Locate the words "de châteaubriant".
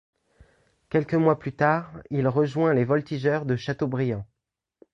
3.45-4.25